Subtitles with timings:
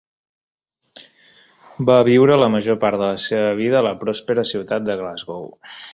[1.89, 5.51] Va viure la major part de la seva vida a la pròspera ciutat de Glasgow.